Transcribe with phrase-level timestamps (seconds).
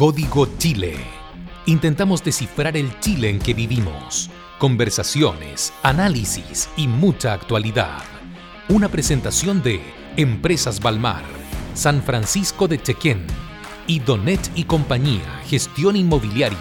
[0.00, 0.94] Código Chile.
[1.66, 4.30] Intentamos descifrar el Chile en que vivimos.
[4.58, 8.00] Conversaciones, análisis y mucha actualidad.
[8.70, 9.82] Una presentación de
[10.16, 11.22] Empresas Balmar,
[11.74, 13.26] San Francisco de Chequén
[13.86, 16.56] y Donet y Compañía, Gestión Inmobiliaria.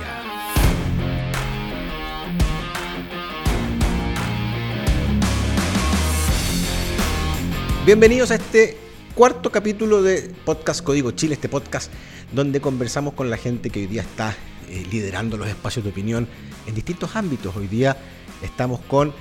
[7.86, 11.92] Bienvenidos a este cuarto capítulo de Podcast Código Chile, este podcast
[12.32, 14.36] donde conversamos con la gente que hoy día está
[14.70, 16.28] eh, liderando los espacios de opinión
[16.68, 17.56] en distintos ámbitos.
[17.56, 17.98] Hoy día
[18.44, 19.14] estamos con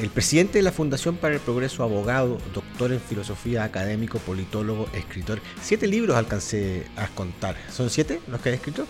[0.00, 5.40] el presidente de la Fundación para el Progreso, abogado, doctor en filosofía, académico, politólogo, escritor.
[5.60, 7.56] Siete libros alcancé a contar.
[7.70, 8.86] ¿Son siete los que ha escrito?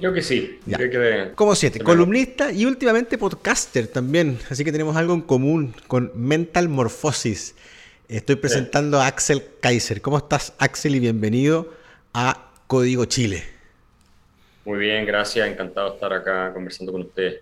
[0.00, 0.58] Yo que sí.
[1.34, 1.80] Como siete.
[1.80, 4.38] Columnista y últimamente podcaster también.
[4.50, 7.54] Así que tenemos algo en común con Mental Morphosis.
[8.08, 10.02] Estoy presentando a Axel Kaiser.
[10.02, 10.96] ¿Cómo estás, Axel?
[10.96, 11.81] Y bienvenido
[12.14, 13.42] a Código Chile.
[14.64, 15.48] Muy bien, gracias.
[15.48, 17.40] Encantado de estar acá conversando con ustedes.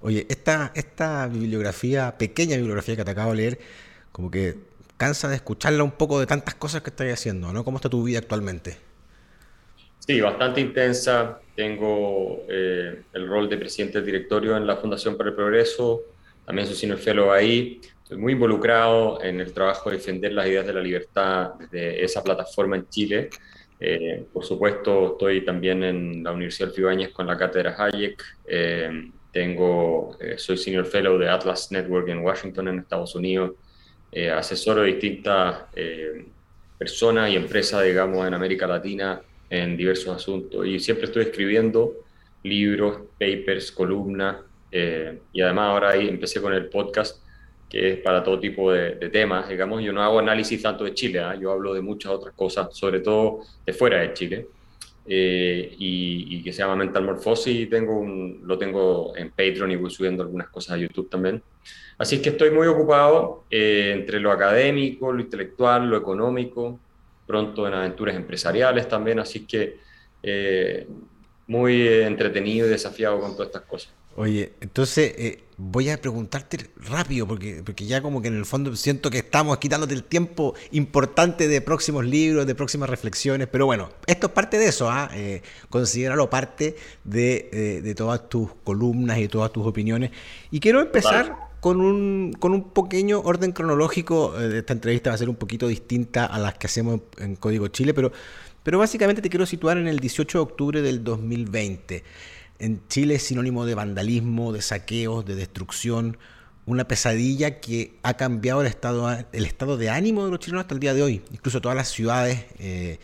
[0.00, 3.58] Oye, esta, esta bibliografía, pequeña bibliografía que te acabo de leer,
[4.10, 4.56] como que
[4.96, 7.64] cansa de escucharla un poco de tantas cosas que estás haciendo, ¿no?
[7.64, 8.76] ¿Cómo está tu vida actualmente?
[9.98, 11.40] Sí, bastante intensa.
[11.54, 16.02] Tengo eh, el rol de presidente del directorio en la Fundación para el Progreso.
[16.44, 17.80] También soy senior fellow ahí.
[18.02, 22.22] Estoy muy involucrado en el trabajo de defender las ideas de la libertad de esa
[22.22, 23.30] plataforma en Chile.
[23.84, 28.22] Eh, por supuesto, estoy también en la Universidad de con la cátedra Hayek.
[28.46, 33.52] Eh, tengo, soy senior fellow de Atlas Network en Washington, en Estados Unidos.
[34.36, 35.64] asesoro de distintas
[36.78, 39.22] personas y empresas, digamos, en América Latina
[39.52, 41.92] en diversos asuntos y siempre estoy escribiendo
[42.42, 44.36] libros, papers, columnas
[44.70, 47.21] eh, y además ahora ahí empecé con el podcast
[47.72, 51.20] que es para todo tipo de, temas, digamos, yo no hago análisis tanto de Chile,
[51.20, 51.34] ¿ah?
[51.34, 54.46] yo hablo de muchas otras cosas, sobre todo de fuera de Chile,
[55.06, 59.76] eh, y, que se llama Mental Morphosis, y tengo un, lo tengo en Patreon y
[59.76, 61.42] voy subiendo algunas cosas a YouTube también.
[61.96, 66.78] Así es que estoy muy ocupado eh, entre lo académico, lo intelectual, lo económico,
[67.26, 69.78] pronto en aventuras empresariales también, así que
[70.22, 70.86] eh,
[71.46, 73.92] muy entretenido y desafiado con todas estas cosas.
[74.14, 78.76] Oye, entonces eh, voy a preguntarte rápido, porque, porque ya como que en el fondo
[78.76, 83.88] siento que estamos quitándote el tiempo importante de próximos libros, de próximas reflexiones, pero bueno,
[84.06, 85.10] esto es parte de eso, ¿ah?
[85.14, 90.10] eh, considerarlo parte de, de, todas tus columnas y todas tus opiniones.
[90.50, 94.34] Y quiero empezar con un, con un pequeño orden cronológico.
[94.36, 97.68] Eh, esta entrevista va a ser un poquito distinta a las que hacemos en Código
[97.68, 98.10] Chile, pero,
[98.62, 102.04] pero básicamente te quiero situar en el 18 de octubre del 2020.
[102.58, 106.16] En Chile es sinónimo de vandalismo, de saqueos, de destrucción,
[106.64, 110.94] una pesadilla que ha cambiado el estado, de ánimo de los chilenos hasta el día
[110.94, 111.22] de hoy.
[111.32, 112.98] Incluso todas las ciudades, eh,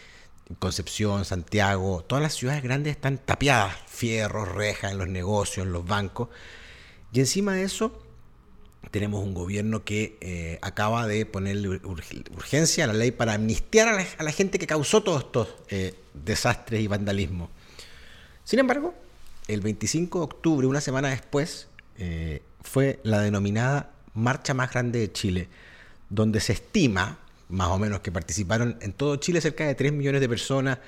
[0.58, 5.84] Concepción, Santiago, todas las ciudades grandes están tapiadas, fierros, rejas en los negocios, en los
[5.84, 6.28] bancos.
[7.12, 8.00] Y encima de eso,
[8.90, 14.22] tenemos un gobierno que eh, acaba de ponerle urgencia a la ley para amnistiar a
[14.22, 17.50] la, gente que causó todos estos eh, desastres y vandalismo.
[18.44, 18.94] Sin embargo,
[19.46, 21.68] el 25 de octubre, una semana después,
[21.98, 25.48] eh, fue la denominada Marcha Más Grande de Chile,
[26.08, 27.18] donde se estima,
[27.50, 30.78] más o menos, que participaron en todo Chile cerca de 3 millones de personas.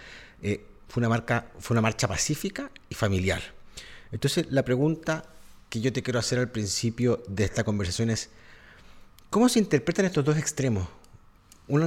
[0.88, 3.42] fue, una marca, fue una marcha pacífica y familiar.
[4.10, 5.24] Entonces, la pregunta
[5.70, 8.28] que yo te quiero hacer al principio de esta conversación es,
[9.30, 10.86] ¿cómo se interpretan estos dos extremos?
[11.68, 11.86] Una,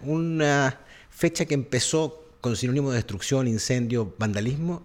[0.00, 4.82] una, fecha que empezó con sinónimo de destrucción, incendio, vandalismo,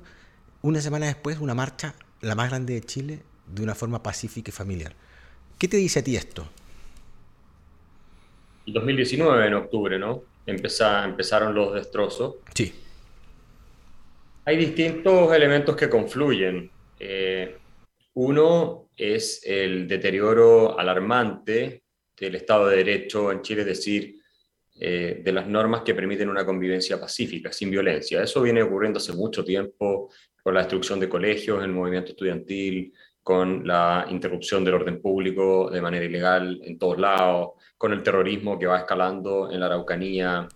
[0.62, 4.52] una semana después una marcha, la más grande de Chile, de una forma pacífica y
[4.52, 4.94] familiar.
[5.58, 6.46] ¿Qué te dice a ti esto?
[8.66, 10.24] El 2019, en octubre, ¿no?
[10.46, 12.36] empezaron los destrozos.
[12.54, 12.74] Sí.
[14.46, 16.70] Hay distintos elementos que confluyen.
[17.00, 17.58] Eh,
[18.20, 21.84] uno es el deterioro alarmante
[22.20, 24.16] del Estado de Derecho en Chile, es decir,
[24.80, 28.24] eh, de las normas que permiten una convivencia pacífica, sin violencia.
[28.24, 30.10] Eso viene ocurriendo hace mucho tiempo
[30.42, 32.92] con la destrucción de colegios, el movimiento estudiantil,
[33.22, 38.58] con la interrupción del orden público de manera ilegal en todos lados, con el terrorismo
[38.58, 40.48] que va escalando en la Araucanía,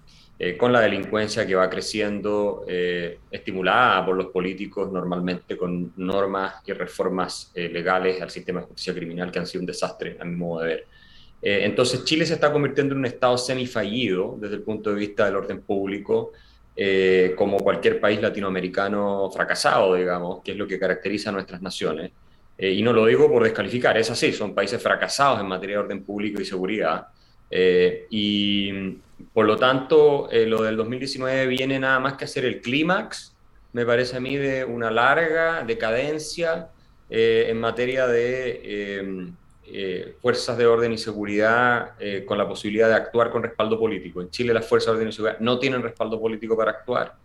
[0.44, 6.64] eh, con la delincuencia que va creciendo, eh, estimulada por los políticos normalmente con normas
[6.66, 10.26] y reformas eh, legales al sistema de justicia criminal que han sido un desastre, a
[10.26, 10.88] mi modo de ver.
[11.44, 15.36] entonces Chile se está convirtiendo en un Estado semifallido desde el punto de vista del
[15.36, 16.32] orden público,
[17.36, 22.12] como cualquier país latinoamericano fracasado, digamos, que es lo que caracteriza a nuestras naciones.
[22.58, 26.04] y no lo digo por descalificar, es así, son países fracasados en materia de orden
[26.04, 27.08] público y seguridad.
[28.10, 28.98] y
[29.34, 33.36] por lo tanto, eh, lo del 2019 viene nada más que a ser el clímax,
[33.74, 36.70] me parece a mí, de una larga decadencia
[37.10, 39.34] eh, en materia de
[40.22, 41.94] fuerzas de orden y seguridad
[42.26, 44.20] con la posibilidad de actuar con respaldo político.
[44.22, 47.16] En Chile las fuerzas de orden y seguridad no tienen respaldo político para actuar.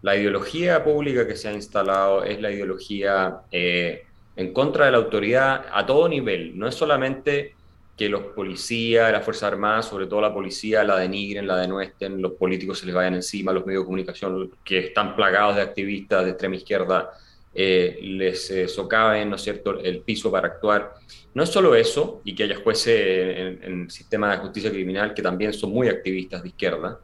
[0.00, 5.66] La ideología pública que se ha instalado es la ideología en contra de la autoridad
[5.72, 6.58] a todo nivel.
[6.58, 7.54] No es solamente
[7.96, 12.32] que los policías, las Fuerzas Armadas, sobre todo la policía, la denigren, la denuesten, los
[12.32, 16.30] políticos se les vayan encima, los medios de comunicación que están plagados de activistas de
[16.30, 17.10] extrema izquierda
[17.54, 20.94] eh, les eh, socaven, ¿no es cierto?, el piso para actuar.
[21.34, 25.12] No es solo eso, y que haya jueces en, en el sistema de justicia criminal
[25.14, 26.98] que también son muy activistas de izquierda,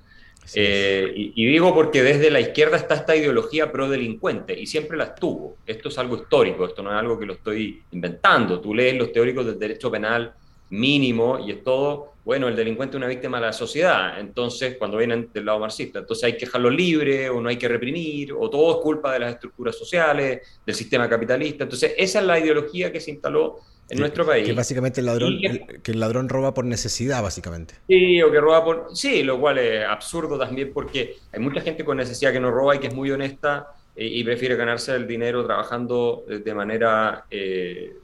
[0.55, 5.05] eh, y, digo porque desde la izquierda está esta ideología pro delincuente y siempre la
[5.05, 5.58] estuvo.
[5.67, 8.61] Esto es algo histórico, esto no es algo que lo estoy inventando.
[8.61, 10.32] Tú lees los teóricos del derecho penal
[10.70, 14.99] mínimo y es todo, bueno, el delincuente es una víctima de la sociedad, entonces cuando
[14.99, 18.50] vienen del lado marxista, entonces hay que dejarlo libre o no hay que reprimir o
[18.50, 21.65] todo es culpa de las estructuras sociales, del sistema capitalista.
[21.65, 24.47] Entonces esa es la ideología que se instaló en nuestro país.
[24.47, 25.38] Que básicamente el ladrón,
[25.82, 27.76] que, el, ladrón roba por necesidad, básicamente.
[27.88, 28.88] Sí, o que roba por...
[28.94, 32.76] Sí, lo cual es absurdo también porque hay mucha gente con necesidad que no roba
[32.76, 37.94] y que es muy honesta eh, y, prefiere ganarse el dinero trabajando de manera eh,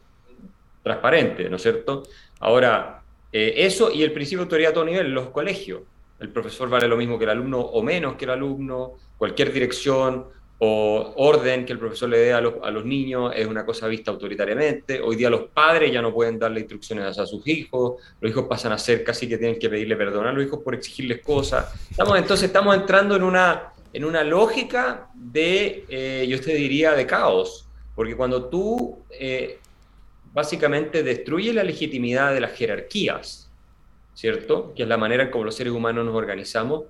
[0.82, 2.04] transparente, ¿no es cierto?
[2.44, 3.02] Ahora,
[3.32, 5.80] eh, eso y el principio de autoridad a todo nivel, los colegios.
[6.20, 10.26] El profesor vale lo mismo que el alumno o menos que el alumno, cualquier dirección
[10.58, 13.88] o orden que el profesor le dé a los, a los, niños es una cosa
[13.88, 15.00] vista autoritariamente.
[15.00, 18.72] Hoy día los padres ya no pueden darle instrucciones a sus hijos, los hijos pasan
[18.72, 21.72] a ser casi que tienen que pedirle perdón a los hijos por exigirles cosas.
[21.98, 27.66] Entonces estamos entrando en una, en una lógica de, eh, yo te diría, de caos,
[27.94, 29.60] porque cuando tú eh,
[30.34, 33.50] básicamente destruyes la legitimidad de las jerarquías,
[34.14, 34.74] ¿cierto?
[34.74, 36.82] Que es la manera en cómo los seres humanos nos organizamos,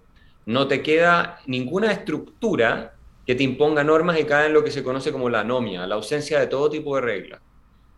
[0.46, 2.94] no te queda ninguna estructura
[3.26, 5.94] que te imponga normas y cae en lo que se conoce como la anomia, la
[5.94, 7.40] ausencia de todo tipo de reglas.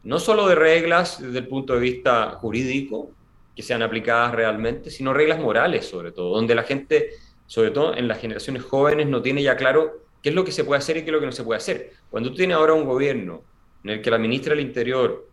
[0.03, 3.13] No solo de reglas desde el punto de vista jurídico,
[3.55, 7.11] que sean aplicadas realmente, sino reglas morales sobre todo, donde la gente,
[7.47, 10.65] sobre todo en las generaciones jóvenes, no tiene ya claro qué es lo que se
[10.65, 11.93] puede hacer y qué es lo que no se puede hacer.
[12.11, 13.43] Cuando tú tienes ahora un gobierno
[13.83, 15.27] en el que la ministra del Interior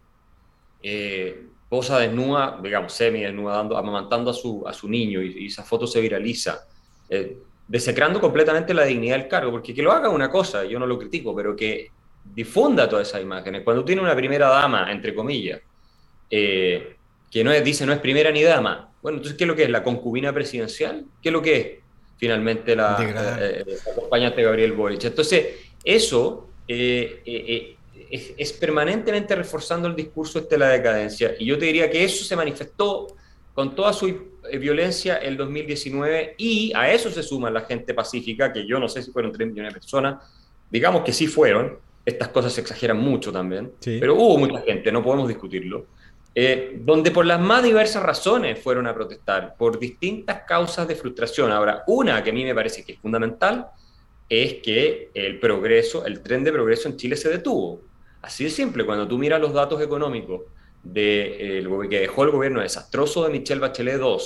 [0.83, 5.63] eh, posa desnuda, digamos, semi desnuda, dando, amamantando a su, a su niño y, esa
[5.63, 6.67] foto se viraliza,
[7.09, 7.37] eh,
[7.67, 10.99] desecrando completamente la dignidad del cargo, porque que lo haga una cosa, yo no lo
[10.99, 11.89] critico, pero que
[12.23, 13.63] difunda todas esas imágenes.
[13.63, 15.61] Cuando tiene una primera dama, entre comillas,
[16.29, 16.95] eh,
[17.31, 19.63] que no es, dice no es primera ni dama, bueno, entonces, ¿qué es lo que
[19.63, 19.69] es?
[19.69, 21.05] ¿La concubina presidencial?
[21.21, 21.67] ¿Qué es lo que es?
[22.17, 25.03] Finalmente, la, eh, eh acompañante de Gabriel Boric.
[25.03, 25.47] Entonces,
[25.83, 27.75] eso eh,
[28.09, 31.35] es, es, permanentemente reforzando el discurso este de la decadencia.
[31.39, 33.07] Y yo te diría que eso se manifestó
[33.53, 38.51] con toda su eh, violencia el 2019 y a eso se suma la gente pacífica,
[38.51, 40.23] que yo no sé si fueron 3 millones de personas,
[40.69, 45.03] digamos que sí fueron, estas cosas se exageran mucho también, pero hubo mucha gente, no
[45.03, 45.85] podemos discutirlo,
[46.35, 51.51] eh, donde por las más diversas razones fueron a protestar, por distintas causas de frustración.
[51.51, 53.67] Ahora, una que a mí me parece que es fundamental
[54.27, 57.81] es que el progreso, el tren de progreso en Chile se detuvo.
[58.23, 60.43] Así de simple, cuando tú miras los datos económicos
[60.81, 64.17] de, eh, que dejó el gobierno desastroso de Michelle Bachelet II,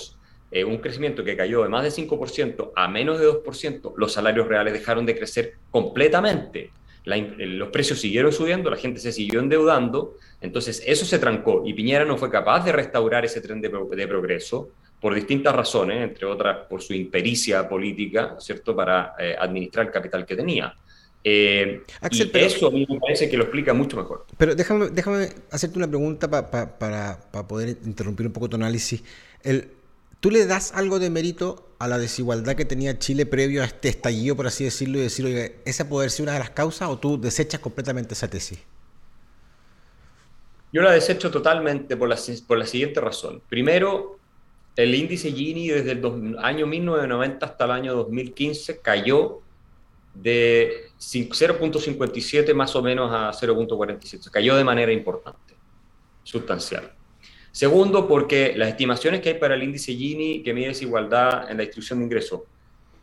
[0.52, 4.48] eh, un crecimiento que cayó de más de 5% a menos de 2%, los salarios
[4.48, 6.70] reales dejaron de crecer completamente.
[7.06, 12.06] los precios siguieron subiendo, la gente se siguió endeudando, entonces eso se trancó y Piñera
[12.06, 16.68] no fue capaz de restaurar ese tren de, de progreso por distintas razones, entre otras
[16.68, 20.76] por su impericia política, ¿cierto?, para eh, administrar el capital que tenía.
[21.30, 24.26] Eh, Axel, y eso a mí me parece que lo explica mucho mejor.
[24.38, 27.20] Pero déjame, déjame hacerte una pregunta para,
[27.50, 29.04] poder interrumpir un poco tu análisis.
[29.44, 29.72] El,
[30.22, 33.90] ¿Tú le das algo de mérito a la desigualdad que tenía Chile previo a este
[33.90, 36.98] estallido, por así decirlo, y decir, oye, esa puede ser una de las causas o
[36.98, 38.60] tú desechas completamente esa tesis?
[40.72, 42.18] Yo la desecho totalmente por la,
[42.48, 43.42] por la siguiente razón.
[43.50, 44.18] Primero,
[44.78, 49.42] el índice Gini desde el año 1990 hasta el año 2015 cayó
[50.22, 54.30] de 0.57 más o menos a 0.47.
[54.32, 55.54] Cayó de manera importante,
[56.24, 56.92] sustancial.
[57.52, 61.64] Segundo, porque las estimaciones que hay para el índice Gini, que mide desigualdad en la
[61.64, 62.42] distribución de ingresos,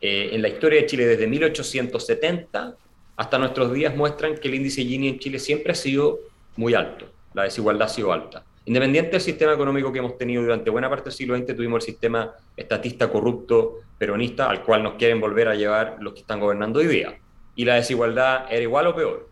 [0.01, 2.77] eh, en la historia de Chile desde 1870
[3.17, 6.19] hasta nuestros días muestran que el índice Gini en Chile siempre ha sido
[6.57, 8.45] muy alto, la desigualdad ha sido alta.
[8.67, 11.93] Independiente del sistema económico que hemos tenido durante buena parte del siglo XX, tuvimos el
[11.93, 16.81] sistema estatista corrupto peronista al cual nos quieren volver a llevar los que están gobernando
[16.81, 17.19] hoy día.
[17.57, 19.29] Y la desigualdad era igual o peor.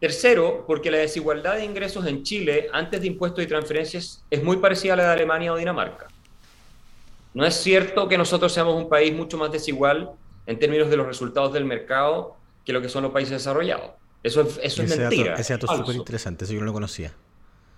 [0.00, 4.56] Tercero, porque la desigualdad de ingresos en Chile antes de impuestos y transferencias es muy
[4.56, 6.08] parecida a la de Alemania o Dinamarca.
[7.34, 10.10] No es cierto que nosotros seamos un país mucho más desigual
[10.46, 13.92] en términos de los resultados del mercado que lo que son los países desarrollados.
[14.22, 15.34] Eso es, eso es mentira.
[15.34, 17.12] ese dato es súper interesante, eso yo no lo conocía.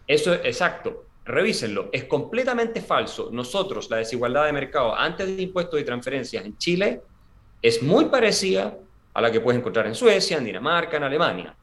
[0.06, 1.04] Eso es exacto.
[1.24, 1.88] Revísenlo.
[1.92, 3.30] Es completamente falso.
[3.30, 7.00] Nosotros, la desigualdad de mercado antes de impuestos y transferencias en Chile
[7.60, 8.76] es muy parecida
[9.14, 11.54] a la que puedes encontrar en Suecia, en Dinamarca, en Alemania.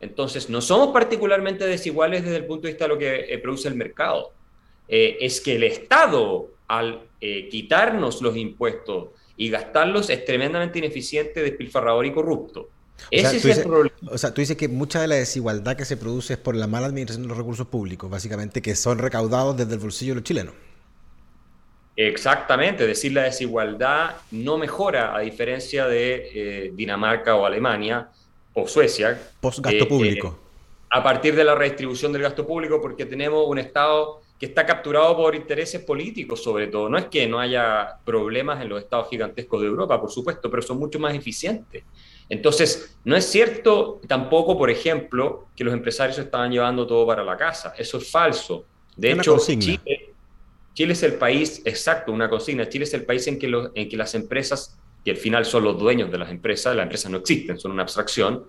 [0.00, 3.68] Entonces, no somos particularmente desiguales desde el punto de vista de lo que eh, produce
[3.68, 4.32] el mercado.
[4.88, 11.42] Eh, es que el Estado, al eh, quitarnos los impuestos y gastarlos, es tremendamente ineficiente,
[11.42, 12.68] despilfarrador y corrupto.
[13.10, 13.96] Ese es el problema.
[14.10, 16.66] O sea, tú dices que mucha de la desigualdad que se produce es por la
[16.66, 20.24] mala administración de los recursos públicos, básicamente, que son recaudados desde el bolsillo de los
[20.24, 20.54] chilenos.
[21.96, 28.10] Exactamente, es decir, la desigualdad no mejora a diferencia de eh, Dinamarca o Alemania
[28.52, 29.18] o Suecia.
[29.40, 30.38] Post gasto eh, público.
[30.38, 30.46] Eh,
[30.90, 35.16] a partir de la redistribución del gasto público, porque tenemos un Estado que está capturado
[35.16, 36.88] por intereses políticos, sobre todo.
[36.90, 40.62] No es que no haya problemas en los estados gigantescos de Europa, por supuesto, pero
[40.62, 41.84] son mucho más eficientes.
[42.28, 47.36] Entonces, no es cierto tampoco, por ejemplo, que los empresarios estaban llevando todo para la
[47.36, 47.74] casa.
[47.78, 48.64] Eso es falso.
[48.96, 50.14] De hecho, Chile,
[50.74, 52.68] Chile, es el país, exacto, una consigna.
[52.68, 55.78] Chile es el país en que, en que las empresas, que al final son los
[55.78, 58.44] dueños de las empresas, las empresas no existen, son una abstracción,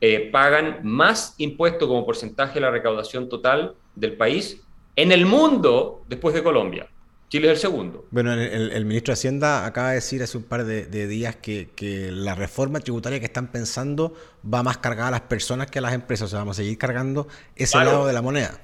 [0.00, 4.60] eh, pagan más impuestos como porcentaje de la recaudación total del país
[4.96, 6.88] en el mundo después de Colombia.
[7.32, 8.04] Chile es el segundo.
[8.10, 12.34] Bueno, el, ministro de Hacienda acaba de decir hace un par de, días que, la
[12.34, 14.12] reforma tributaria que están pensando
[14.44, 16.26] va más cargada a las personas que a las empresas.
[16.26, 18.60] O sea, vamos a seguir cargando ese lado de la moneda.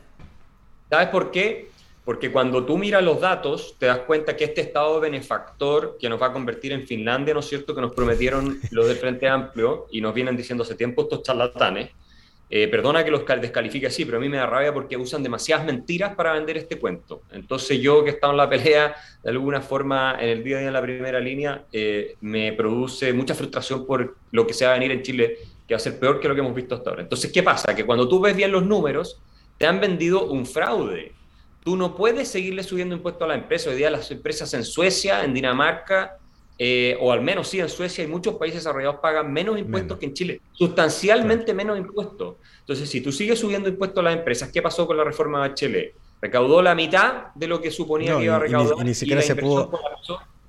[0.91, 1.71] ¿Sabes por qué?
[2.05, 6.21] Porque cuando tú miras los datos, te das cuenta que este estado benefactor que nos
[6.21, 9.87] va a convertir en Finlandia, ¿no es cierto?, que nos prometieron los del Frente Amplio
[9.91, 11.93] y nos vienen diciendo hace tiempo estos charlatanes,
[12.51, 15.67] eh, perdona que los descalifique así, pero a mí me da rabia porque usan demasiadas
[15.67, 17.23] mentiras para vender este cuento.
[17.31, 20.61] Entonces yo que he estado en la pelea, de alguna forma, en el día a
[20.61, 24.73] día en la primera línea, eh, me produce mucha frustración por lo que se va
[24.73, 26.91] a venir en Chile, que va a ser peor que lo que hemos visto hasta
[26.91, 27.03] ahora.
[27.03, 27.75] Entonces, ¿qué pasa?
[27.75, 29.21] Que cuando tú ves bien los números,
[29.59, 31.13] te han vendido un fraude.
[31.63, 33.69] Tú no puedes seguirle subiendo impuestos a la empresa.
[33.69, 36.18] Hoy día las empresas en Suecia, en Dinamarca,
[36.61, 40.07] eh, o al menos sí, en Suecia y muchos países desarrollados pagan menos impuestos que
[40.07, 42.37] en Chile, sustancialmente menos impuestos.
[42.61, 45.55] Entonces, si tú sigues subiendo impuestos a las empresas, ¿qué pasó con la reforma de
[45.55, 45.95] Chile?
[46.21, 48.75] Recaudó la mitad de lo que suponía que iba a recaudar.
[48.81, 49.71] Y, ni, siquiera se pudo,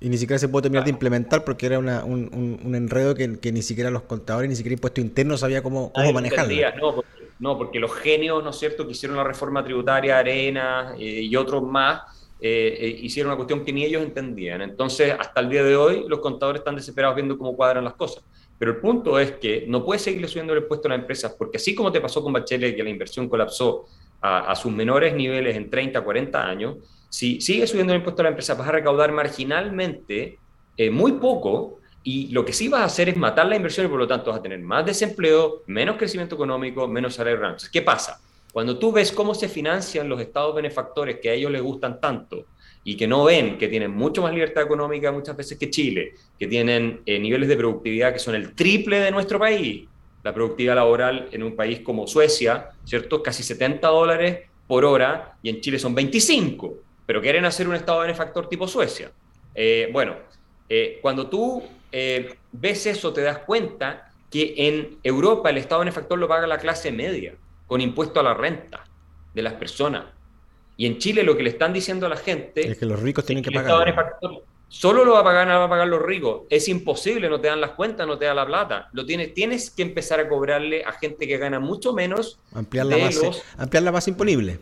[0.00, 3.62] y ni siquiera se pudo terminar de implementar porque era una, un, enredo que, ni
[3.62, 6.54] siquiera los contadores, ni siquiera impuesto interno sabía cómo, cómo manejarlo.
[6.80, 10.94] No porque, no, porque los genios, ¿no es cierto?, que hicieron la reforma tributaria, Arena
[10.98, 14.62] eh, y otros más, eh, eh, hicieron una cuestión que ni ellos entendían.
[14.62, 18.24] Entonces, hasta el día de hoy, los contadores están desesperados viendo cómo cuadran las cosas.
[18.58, 21.56] Pero el punto es que no puedes seguirle subiendo el impuesto a las empresas, porque
[21.56, 23.86] así como te pasó con Bachelet, que la inversión colapsó
[24.20, 26.76] a, sus menores niveles en 30, 40 años,
[27.08, 30.38] si sigues subiendo el impuesto a las empresas, vas a recaudar marginalmente
[30.76, 33.88] eh, muy poco y lo que sí vas a hacer es matar la inversión y
[33.88, 37.82] por lo tanto vas a tener más desempleo, menos crecimiento económico, menos salario Entonces, ¿qué
[37.82, 38.20] pasa?
[38.52, 42.46] Cuando tú ves cómo se financian los estados benefactores que a ellos les gustan tanto
[42.82, 46.46] y que no ven que tienen mucho más libertad económica muchas veces que Chile, que
[46.46, 49.86] tienen eh, niveles de productividad que son el triple de nuestro país,
[50.24, 53.22] la productividad laboral en un país como Suecia, ¿cierto?
[53.22, 56.74] Casi 70 dólares por hora y en Chile son 25,
[57.06, 59.12] pero quieren hacer un estado benefactor tipo Suecia.
[59.54, 60.16] Eh, bueno,
[60.68, 61.62] eh, cuando tú
[62.52, 66.92] ves eso te das cuenta que en Europa el estado benefactor lo paga la clase
[66.92, 67.34] media
[67.70, 68.82] con impuesto a la renta
[69.32, 70.06] de las personas.
[70.76, 73.24] Y en Chile lo que le están diciendo a la gente es que los ricos
[73.24, 73.94] tienen que, pagar.
[74.66, 76.48] Solo lo va a pagar, va a pagar los ricos.
[76.50, 78.88] Es imposible, no te dan las cuentas, no te dan la plata.
[78.92, 82.40] Lo tienes, tienes que empezar a cobrarle a gente que gana mucho menos.
[82.52, 84.58] Ampliar la, base, ampliar la base imponible.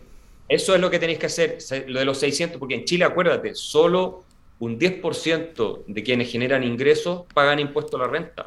[0.46, 3.54] Eso es lo que tenéis que hacer, lo de los 600, porque en Chile, acuérdate,
[3.54, 4.24] solo
[4.58, 8.46] un 10% de quienes generan ingresos pagan impuesto a la renta.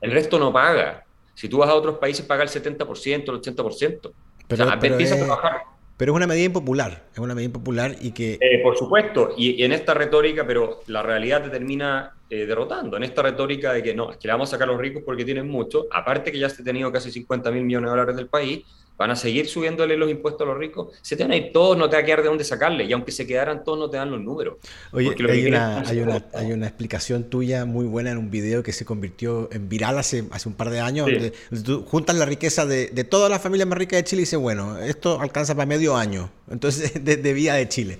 [0.00, 1.04] El resto no paga.
[1.34, 4.12] Si tú vas a otros países, paga el 70%, el 80%.
[4.48, 5.62] Pero, empieza a trabajar.
[5.96, 8.38] Pero es una medida impopular, es una medida impopular y que...
[8.40, 13.04] Eh, por supuesto, y, en esta retórica, pero la realidad te termina eh, derrotando, en
[13.04, 15.24] esta retórica de que no, es que le vamos a sacar a los ricos porque
[15.24, 18.26] tienen mucho, aparte que ya se ha tenido casi 50 mil millones de dólares del
[18.26, 18.64] país,
[19.02, 21.76] van a seguir subiéndole los impuestos a los ricos, se te van a ir todos,
[21.76, 23.96] no te va a quedar de dónde sacarle, y aunque se quedaran todos, no te
[23.96, 24.58] dan los números.
[24.92, 28.72] Oye, hay una, hay, una, hay una, explicación tuya muy buena en un video que
[28.72, 31.32] se convirtió en viral hace, hace un par de años, donde
[31.64, 34.38] tú juntas la riqueza de, de todas las familias más ricas de Chile y dices,
[34.38, 37.98] bueno, esto alcanza para medio año, entonces, de, de vida de Chile.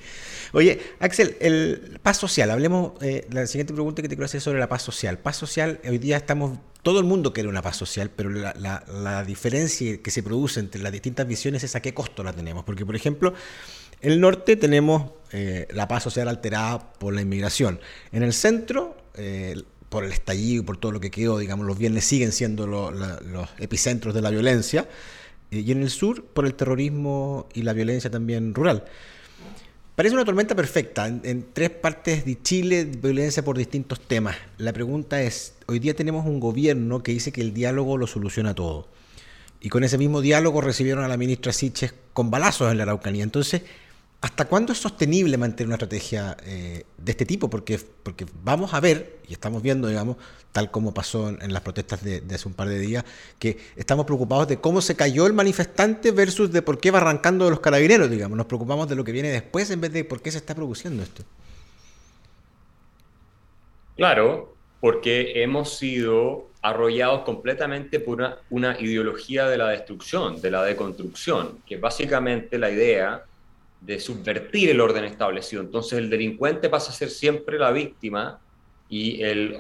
[0.54, 4.44] Oye, Axel, el paz social, hablemos, eh, la siguiente pregunta que te quiero hacer es
[4.44, 5.18] sobre la paz social.
[5.18, 10.02] Paz social, hoy día estamos, todo el mundo quiere una paz social, pero la, diferencia
[10.02, 12.64] que se produce entre las distintas visiones es a qué costo la tenemos.
[12.64, 13.34] Porque, por ejemplo,
[14.00, 17.78] En el norte tenemos eh, la paz social alterada por la inmigración.
[18.10, 21.78] En el centro, eh, por el estallido y por todo lo que quedó, digamos, los
[21.78, 24.88] viernes siguen siendo los epicentros de la violencia.
[25.52, 28.84] y en el sur, por el terrorismo y la violencia también rural.
[30.02, 31.06] Parece una tormenta perfecta.
[31.06, 34.35] En, tres partes de Chile, violencia por distintos temas.
[34.59, 38.52] La pregunta es, hoy día tenemos un gobierno que dice que el diálogo lo soluciona
[38.52, 38.88] todo.
[39.61, 43.23] Y con ese mismo diálogo recibieron a la ministra Siches con balazos en la Araucanía.
[43.23, 43.62] Entonces,
[44.22, 47.50] ¿Hasta cuándo es sostenible mantener una estrategia eh, de este tipo?
[47.50, 50.16] Porque, porque vamos a ver, y estamos viendo, digamos,
[50.52, 53.04] tal como pasó en, las protestas de, hace un par de días,
[53.40, 57.46] que estamos preocupados de cómo se cayó el manifestante versus de por qué va arrancando
[57.46, 58.38] de los carabineros, digamos.
[58.38, 61.02] Nos preocupamos de lo que viene después en vez de por qué se está produciendo
[61.02, 61.24] esto.
[63.96, 70.62] Claro, porque hemos sido arrollados completamente por una, una ideología de la destrucción, de la
[70.62, 73.24] deconstrucción, que básicamente la idea
[73.84, 75.62] de subvertir el orden establecido.
[75.62, 78.40] Entonces el delincuente pasa a ser siempre la víctima
[78.88, 79.56] y el,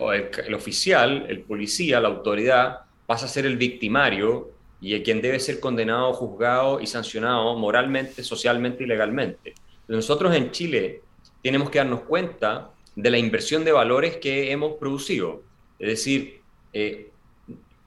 [0.46, 4.50] el, oficial, el policía, la autoridad, pasa a ser el victimario
[4.80, 9.54] y el quien debe ser condenado, juzgado y sancionado moralmente, socialmente y legalmente.
[9.88, 11.02] Nosotros en Chile
[11.42, 15.42] tenemos que darnos cuenta de la inversión de valores que hemos producido.
[15.78, 16.40] Es decir,
[16.72, 17.10] eh,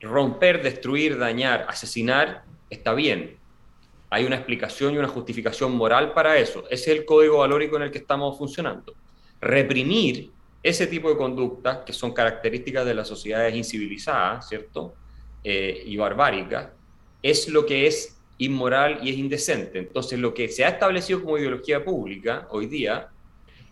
[0.01, 3.37] romper, destruir, dañar, asesinar está bien,
[4.09, 6.63] hay una explicación y una justificación moral para eso.
[6.69, 8.93] Ese es el código valórico en el que estamos funcionando.
[9.41, 10.31] Reprimir
[10.61, 14.95] ese tipo de conductas, que son características de las sociedades incivilizadas, ¿cierto?
[15.43, 16.69] Eh, y barbáricas,
[17.21, 19.79] es lo que es inmoral y es indecente.
[19.79, 23.09] Entonces, lo que se ha establecido como ideología pública hoy día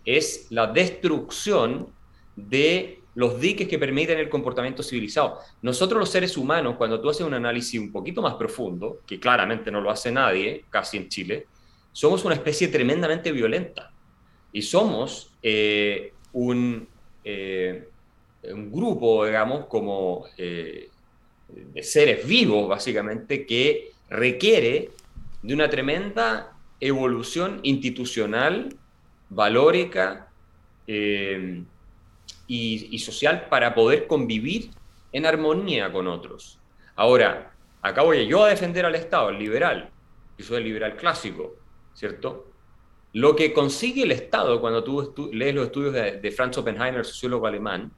[0.05, 1.89] es la destrucción
[2.35, 5.39] de los diques que permiten el comportamiento civilizado.
[5.61, 9.71] Nosotros los seres humanos, cuando tú haces un análisis un poquito más profundo, que claramente
[9.71, 11.45] no lo hace nadie, casi en Chile,
[11.91, 13.91] somos una especie tremendamente violenta.
[14.51, 16.87] Y somos eh, un,
[17.23, 17.87] eh,
[18.51, 20.89] un, grupo, digamos, como eh,
[21.49, 24.89] de seres vivos, básicamente, que requiere
[25.41, 28.75] de una tremenda evolución institucional,
[29.29, 30.29] valórica,
[32.47, 34.71] y, social para poder convivir
[35.11, 36.59] en armonía con otros.
[36.95, 39.89] Ahora, acá voy yo a defender al Estado, el liberal,
[40.37, 41.55] yo soy el liberal clásico,
[41.93, 42.47] ¿cierto?
[43.13, 47.91] Lo que consigue el Estado cuando tú lees los estudios de, Franz Oppenheimer, sociólogo alemán,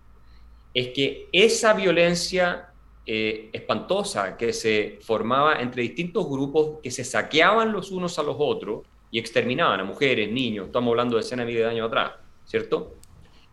[0.73, 2.69] es que esa violencia
[3.05, 8.35] eh, espantosa que se formaba entre distintos grupos que se saqueaban los unos a los
[8.37, 12.11] otros y exterminaban a mujeres, niños, estamos hablando de escenas de años atrás,
[12.43, 12.95] ¿cierto?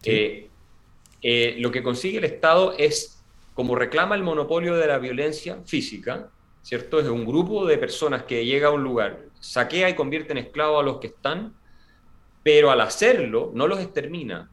[0.05, 0.51] Eh,
[1.23, 3.23] eh, lo que consigue el Estado es,
[3.55, 6.31] como reclama el monopolio de la violencia física,
[6.63, 7.01] ¿cierto?
[7.01, 10.81] Es un grupo de personas que llega a un lugar, saquea y convierte en esclavos
[10.81, 11.55] a los que están,
[12.43, 14.51] pero al hacerlo no los extermina.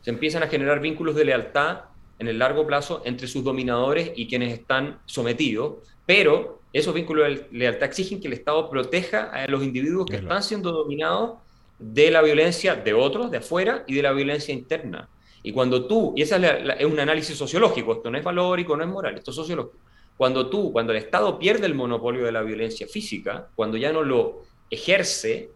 [0.00, 1.82] Se empiezan a generar vínculos de lealtad
[2.18, 7.46] en el largo plazo entre sus dominadores y quienes están sometidos, pero esos vínculos de
[7.52, 11.38] lealtad exigen que el Estado proteja a los individuos que están siendo dominados
[11.78, 15.08] de la violencia de otros, de afuera, y de la violencia interna.
[15.42, 16.36] Y cuando tú, y ese
[16.78, 19.78] es, un análisis sociológico, esto no es valórico, no es moral, esto es sociológico.
[20.16, 24.02] Cuando tú, cuando el Estado pierde el monopolio de la violencia física, cuando ya no
[24.02, 25.50] lo ejerce,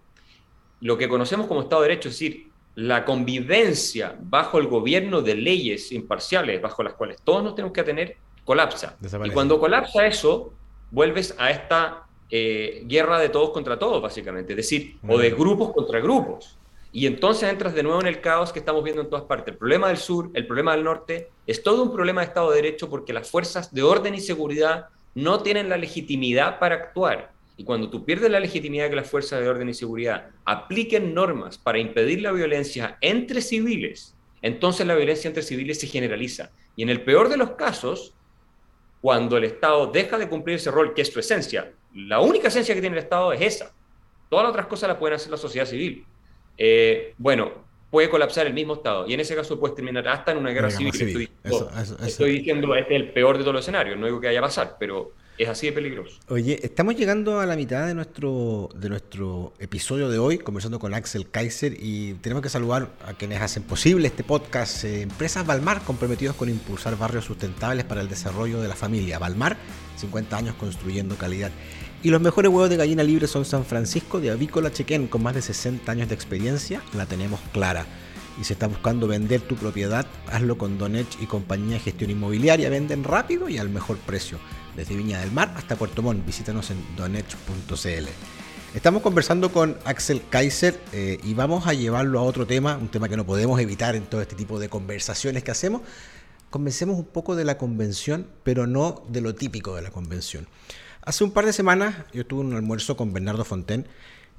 [0.81, 5.35] lo que conocemos como Estado de Derecho, es decir, la convivencia bajo el gobierno de
[5.35, 8.96] leyes imparciales, bajo las cuales todos nos tenemos que tener, colapsa.
[9.25, 10.53] Y cuando colapsa eso,
[10.90, 15.72] vuelves a esta eh, guerra de todos contra todos, básicamente, es decir, o de grupos
[15.72, 16.59] contra grupos.
[16.96, 19.52] Y entonces entras de nuevo en el caos que estamos viendo en todas partes.
[19.52, 22.56] El problema del sur, el problema del norte, es todo un problema de Estado de
[22.56, 27.32] Derecho porque las fuerzas de orden y seguridad no tienen la legitimidad para actuar.
[27.59, 31.59] Y cuando tú pierdes la legitimidad que las fuerzas de orden y seguridad apliquen normas
[31.59, 36.50] para impedir la violencia entre civiles, entonces la violencia entre civiles se generaliza.
[36.76, 38.14] Y en el peor de los casos,
[39.02, 42.74] cuando el Estado deja de cumplir ese rol, que es su esencia, la única esencia
[42.74, 43.74] que tiene el Estado es esa.
[44.30, 46.06] Todas las otras cosas las pueden hacer la sociedad civil.
[46.58, 47.52] Eh, bueno,
[47.90, 50.70] puede colapsar el mismo Estado y en ese caso puede terminar hasta en una guerra,
[50.70, 50.92] civil.
[52.04, 54.42] Estoy, diciendo, este es el peor de todos los escenarios, no digo que vaya a
[54.42, 56.16] pasar, pero es así de peligroso.
[56.29, 60.94] Oye, estamos llegando a la mitad de nuestro, de nuestro episodio de hoy, conversando con
[60.94, 64.85] Axel Kaiser, y tenemos que saludar a quienes hacen posible este podcast.
[64.85, 69.18] Eh, Empresas Balmar, comprometidos con impulsar barrios sustentables para el desarrollo de la familia.
[69.18, 69.57] Balmar,
[69.96, 71.51] 50 años construyendo calidad.
[72.03, 75.35] Y los mejores huevos de gallina libre son San Francisco de Avícola Chequén, con más
[75.35, 77.87] de 60 años de experiencia, la tenemos clara.
[78.40, 82.68] Y si estás buscando vender tu propiedad, hazlo con Donech y compañía de gestión inmobiliaria.
[82.68, 84.38] Venden rápido y al mejor precio.
[84.76, 88.08] Desde Viña del Mar hasta Puerto Montt, visítanos en donech.cl.
[88.74, 93.08] Estamos conversando con Axel Kaiser eh, y vamos a llevarlo a otro tema, un tema
[93.08, 95.80] que no podemos evitar en todo este tipo de conversaciones que hacemos.
[96.50, 100.46] Convencemos un poco de la convención, pero no de lo típico de la convención.
[101.00, 103.88] Hace un par de semanas yo tuve un almuerzo con Bernardo Fonten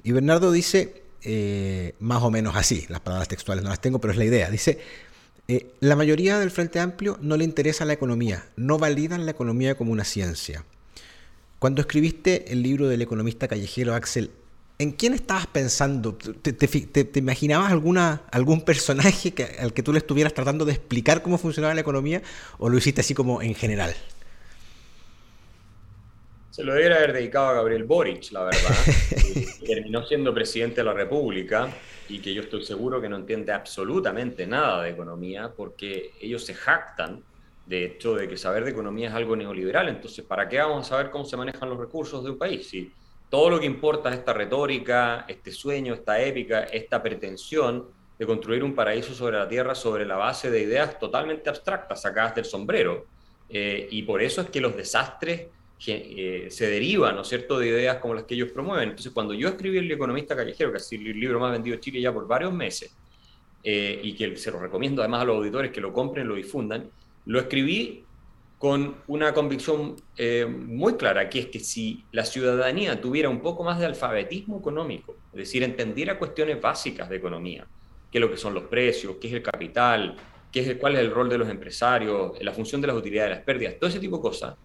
[0.04, 4.12] y Bernardo dice, eh, más o menos así, las palabras textuales no las tengo, pero
[4.12, 4.78] es la idea, dice,
[5.50, 9.78] eh, la mayoría del Frente Amplio no le interesa la economía, no validan la economía
[9.78, 10.62] como una ciencia.
[11.58, 14.30] Cuando escribiste el libro del economista callejero Axel,
[14.78, 16.16] ¿en quién estabas pensando?
[16.16, 21.72] ¿Te, imaginabas alguna, algún personaje al que tú le estuvieras tratando de explicar cómo funcionaba
[21.72, 22.22] la economía
[22.58, 23.94] o lo hiciste así como en general?
[26.58, 28.74] Se lo debería haber dedicado a Gabriel Boric, la verdad.
[29.60, 31.68] que terminó siendo presidente de la República
[32.08, 36.54] y que yo estoy seguro que no entiende absolutamente nada de economía porque ellos se
[36.54, 37.22] jactan
[37.64, 39.88] de hecho de que saber de economía es algo neoliberal.
[39.88, 42.68] Entonces, ¿para qué vamos a saber cómo se manejan los recursos de un país?
[42.68, 42.90] Si
[43.30, 47.86] todo lo que importa es esta retórica, este sueño, esta épica, esta pretensión
[48.18, 52.34] de construir un paraíso sobre la tierra sobre la base de ideas totalmente abstractas sacadas
[52.34, 53.06] del sombrero.
[53.48, 55.46] Eh, y por eso es que los desastres
[55.86, 58.90] eh, se derivan, ¿no es cierto?, de ideas como las que ellos promueven.
[58.90, 62.00] Entonces, cuando yo escribí El Economista Callejero, que es el libro más vendido en Chile
[62.00, 62.94] ya por varios meses,
[63.62, 66.88] eh, y que se lo recomiendo además a los auditores que lo compren, lo difundan,
[67.26, 68.04] lo escribí
[68.58, 73.62] con una convicción eh, muy clara, que es que si la ciudadanía tuviera un poco
[73.62, 77.66] más de alfabetismo económico, es decir, entendiera cuestiones básicas de economía,
[78.10, 80.16] qué es lo que son los precios, qué es el capital,
[80.50, 83.44] qué es cuál es el rol de los empresarios, la función de las utilidades, las
[83.44, 84.56] pérdidas, todo ese tipo de cosas,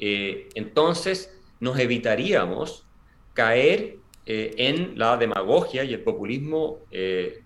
[0.00, 2.86] eh, entonces nos evitaríamos
[3.34, 6.80] caer eh, en la demagogia y el populismo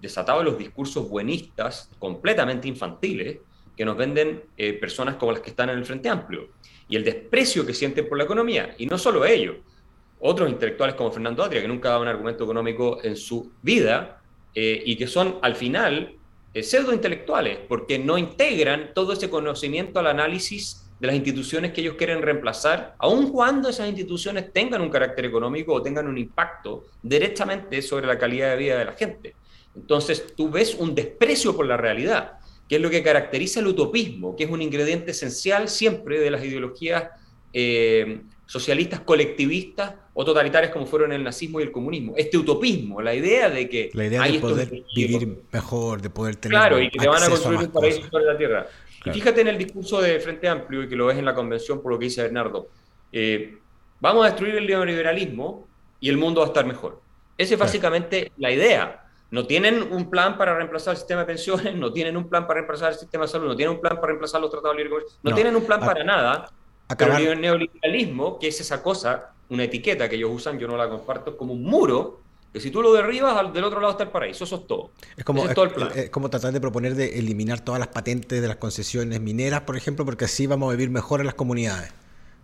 [0.00, 3.38] desatado de los discursos buenistas completamente infantiles,
[3.76, 6.50] que nos venden eh, personas como las que están en el Frente Amplio
[6.88, 8.74] y el desprecio que sienten por la economía.
[8.78, 9.56] Y no solo ellos,
[10.20, 14.22] otros intelectuales como Fernando Atria, que nunca ha un argumento económico en su vida
[14.54, 16.16] eh, y que son al final
[16.52, 21.80] eh, pseudo intelectuales, porque no integran todo ese conocimiento al análisis de las instituciones que
[21.80, 26.86] ellos quieren reemplazar, aun cuando esas instituciones tengan un carácter económico o tengan un impacto
[27.02, 29.34] directamente sobre la calidad de vida de la gente.
[29.74, 34.36] Entonces tú ves un desprecio por la realidad que es lo que caracteriza el utopismo,
[34.36, 37.10] que es un ingrediente esencial siempre de las ideologías
[37.52, 42.14] eh, socialistas colectivistas o totalitarias como fueron el nazismo y el comunismo.
[42.16, 43.90] Este utopismo, la idea de que...
[43.94, 46.58] La idea de poder vivir mejor, de poder tener...
[46.58, 48.66] Claro, y que te van a construir un paraíso sobre la tierra.
[49.04, 51.82] Y fíjate en el discurso de Frente Amplio, y que lo ves en la convención
[51.82, 52.68] por lo que dice Bernardo,
[53.12, 53.58] eh,
[54.00, 55.68] vamos a destruir el neoliberalismo
[56.00, 57.00] y el mundo va a estar mejor.
[57.36, 59.04] Esa es básicamente la idea.
[59.30, 62.60] No tienen un plan para reemplazar el sistema de pensiones, no tienen un plan para
[62.60, 64.90] reemplazar el sistema de salud, no tienen un plan para reemplazar los tratados de libre
[64.90, 66.50] comercio, no, tienen un plan para nada.
[66.96, 70.88] Pero el neoliberalismo, que es esa cosa, una etiqueta que ellos usan, yo no la
[70.88, 72.20] comparto, como un muro
[72.54, 74.44] que si tú lo derribas, del otro lado está el paraíso.
[74.44, 74.92] Eso es todo.
[75.14, 75.90] Es como, todo el plan.
[75.94, 79.76] es como tratar de proponer de eliminar todas las patentes de las concesiones mineras, por
[79.76, 81.92] ejemplo, porque así vamos a vivir mejor en las comunidades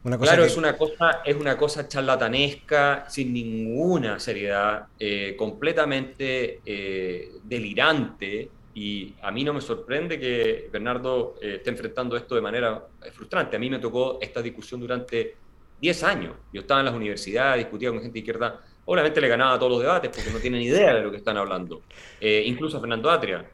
[0.03, 8.51] claro, es, una cosa, es una cosa charlatanesca, sin ninguna seriedad, eh, completamente eh, delirante.
[8.73, 13.57] Y a mí no me sorprende que Bernardo eh, esté enfrentando esto de manera frustrante.
[13.57, 15.37] A mí me tocó esta discusión durante
[15.81, 16.35] 10 años.
[16.53, 18.61] Yo estaba en las universidades, discutía con gente de izquierda.
[18.93, 21.83] Obviamente le ganaba todos los debates porque no tienen idea de lo que están hablando.
[22.21, 23.49] incluso a Fernando Atria.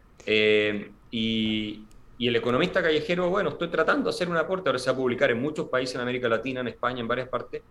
[1.11, 1.85] y,
[2.18, 4.96] y el economista callejero, bueno, estoy tratando de hacer un aporte, ahora se va a
[4.96, 7.62] publicar en muchos países en América Latina, en España, en varias partes,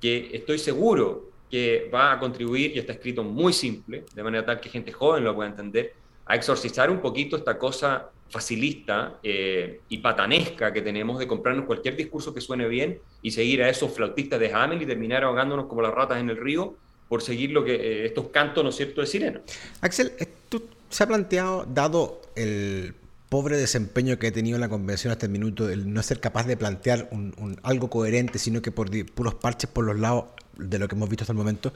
[0.00, 4.58] que estoy seguro que va a contribuir, y está escrito muy simple, de manera tal
[4.58, 5.92] que gente joven lo pueda entender,
[6.24, 11.96] a exorcizar un poquito esta cosa facilista eh, y patanesca que tenemos de comprarnos cualquier
[11.96, 15.82] discurso que suene bien y seguir a esos flautistas de Hamel y terminar ahogándonos como
[15.82, 16.76] las ratas en el río
[17.10, 19.40] por seguir lo que eh, estos cantos, ¿no es cierto?, de sirena.
[19.80, 20.12] Axel,
[20.48, 22.94] ¿tú se ha planteado, dado el
[23.28, 26.46] pobre desempeño que he tenido en la convención hasta el minuto, el no ser capaz
[26.46, 30.86] de plantear un, algo coherente, sino que por puros parches por los lados de lo
[30.86, 31.72] que hemos visto hasta el momento.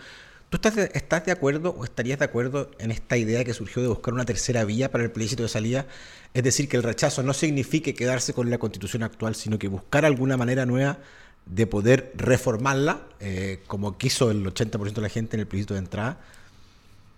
[0.51, 3.83] ¿Tú estás de, estás de acuerdo o estarías de acuerdo en esta idea que surgió
[3.83, 5.87] de buscar una tercera vía para el plebiscito de salida?
[6.33, 10.05] Es decir, que el rechazo no signifique quedarse con la constitución actual, sino que buscar
[10.05, 10.99] alguna manera nueva
[11.47, 15.81] de poder reformarla, eh, como quiso el 80% de la gente en el plebiscito de
[15.81, 16.19] entrada.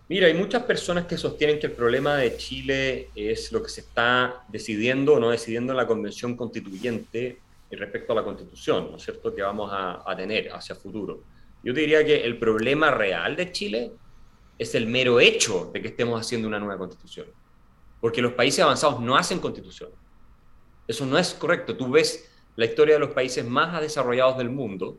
[0.09, 3.81] Mira, hay muchas personas que sostienen que el problema de Chile es lo que se
[3.81, 7.41] está decidiendo o no decidiendo en la convención constituyente
[7.73, 11.23] respecto a la constitución, ¿no es cierto?, que vamos a, tener hacia futuro.
[11.65, 13.93] Yo diría que el problema real de Chile
[14.57, 17.27] es el mero hecho de que estemos haciendo una nueva constitución.
[18.01, 19.91] Porque los países avanzados no hacen constitución.
[20.87, 21.77] Eso no es correcto.
[21.77, 24.99] Tú ves la historia de los países más desarrollados del mundo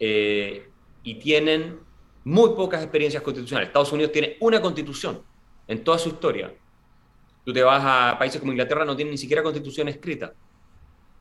[0.00, 0.68] eh,
[1.02, 1.78] y tienen
[2.24, 3.68] muy pocas experiencias constitucionales.
[3.68, 5.22] Estados Unidos tiene una constitución
[5.66, 6.52] en toda su historia.
[7.44, 10.32] Tú te vas a países como Inglaterra, no tienen ni siquiera constitución escrita.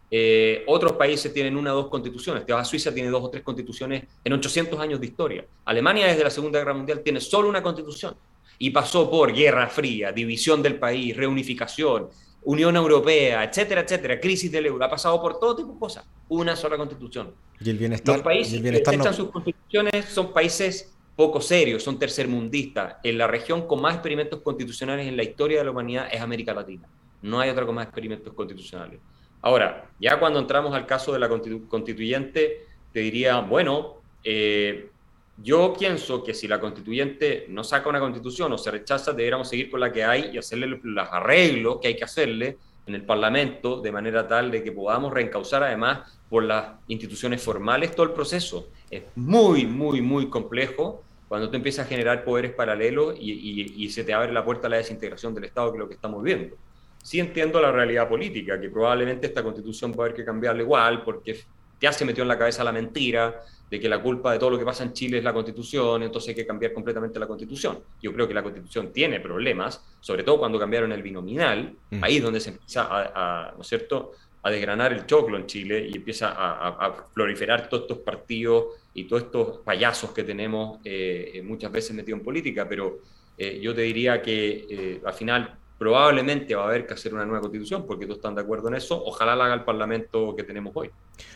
[0.10, 2.46] Eh, otros países tienen una o dos constituciones.
[2.46, 5.46] Te vas a Suiza, tiene dos o tres constituciones en 800 años de historia.
[5.66, 8.16] Alemania desde la Segunda Guerra Mundial tiene solo una constitución
[8.60, 12.10] y pasó por Guerra Fría, división del país, reunificación,
[12.48, 14.86] Unión Europea, etcétera, etcétera, crisis del euro.
[14.86, 16.08] Ha pasado por todo tipo de cosas.
[16.30, 17.34] Una sola constitución.
[17.60, 18.16] Y el bienestar.
[18.16, 22.96] Los países que echan sus constituciones son países poco serios, son tercermundistas.
[23.04, 26.54] En la región con más experimentos constitucionales en la historia de la humanidad es América
[26.54, 26.88] Latina.
[27.22, 29.02] No hay otra con más experimentos constitucionales.
[29.42, 34.90] Ahora, ya cuando entramos al caso de la constituyente, te diría, bueno, eh,
[35.38, 39.70] yo pienso que si la constituyente no saca una constitución o se rechaza, deberíamos seguir
[39.70, 43.82] con la que hay y hacerle los arreglos que hay que hacerle en el Parlamento
[43.82, 48.70] de manera tal de que podamos reencauzar además por las instituciones formales todo el proceso.
[48.90, 54.14] Es muy, muy, muy complejo cuando tú empiezas a generar poderes paralelos y, se te
[54.14, 56.56] abre la puerta a la desintegración del Estado, que es lo que estamos viendo
[57.04, 61.04] sí entiendo la realidad política, que probablemente esta constitución va a haber que cambiarla igual,
[61.04, 61.40] porque
[61.80, 64.58] ya se metió en la cabeza la mentira de que la culpa de todo lo
[64.58, 67.80] que pasa en Chile es la constitución, entonces hay que cambiar completamente la constitución.
[68.02, 72.04] Yo creo que la constitución tiene problemas, sobre todo cuando cambiaron el binominal, mm.
[72.04, 75.88] ahí es donde se empieza a, ¿no es cierto?, a desgranar el choclo en Chile
[75.90, 81.70] y empieza a, proliferar todos estos partidos y todos estos payasos que tenemos eh, muchas
[81.70, 83.00] veces metidos en política, pero
[83.38, 87.26] eh, yo te diría que eh, al final probablemente va a haber que hacer una
[87.26, 89.02] nueva constitución, porque todos están de acuerdo en eso.
[89.06, 90.90] Ojalá la haga el Parlamento que tenemos hoy.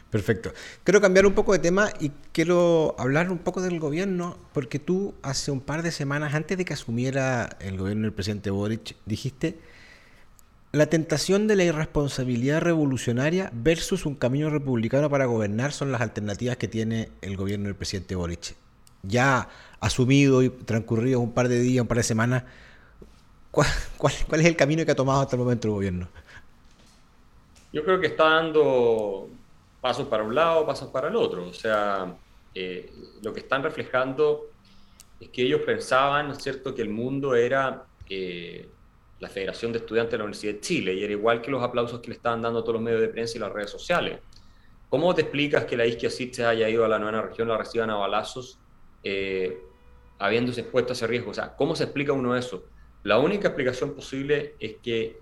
[0.09, 0.51] Perfecto.
[0.83, 5.13] Quiero cambiar un poco de tema y quiero hablar un poco del gobierno, porque tú
[5.21, 9.59] hace un par de semanas, antes de que asumiera el gobierno del presidente Boric, dijiste
[10.73, 16.55] la tentación de la irresponsabilidad revolucionaria versus un camino republicano para gobernar son las alternativas
[16.55, 18.55] que tiene el gobierno del presidente Boric.
[19.03, 19.49] Ya
[19.81, 22.43] asumido y transcurrido un par de días, un par de semanas,
[23.51, 23.67] ¿Cuál,
[24.39, 26.07] es el camino que ha tomado hasta el momento el gobierno?
[27.73, 29.29] Yo creo que está dando
[29.81, 31.47] pasos para un lado, pasos para el otro.
[31.47, 32.15] O sea,
[32.55, 34.47] eh, lo que están reflejando
[35.19, 38.69] es que ellos pensaban, ¿no es cierto?, que el mundo era eh,
[39.19, 41.99] la Federación de Estudiantes de la Universidad de Chile y era igual que los aplausos
[41.99, 44.19] que le estaban dando a todos los medios de prensa y las redes sociales.
[44.89, 47.89] ¿Cómo te explicas que la isquia se haya ido a la novena región, la reciban
[47.89, 48.59] a balazos,
[49.03, 49.61] eh,
[50.19, 51.31] habiéndose expuesto a ese riesgo?
[51.31, 52.65] O sea, ¿cómo se explica uno eso?
[53.03, 55.17] La única explicación posible es que